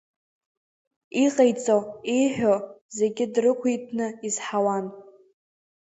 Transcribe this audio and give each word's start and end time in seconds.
Иҟаиҵо, 1.23 1.77
ииҳәо 2.15 2.55
зегьы 2.97 3.25
дрықәиҭны 3.33 4.07
изҳауан. 4.27 4.85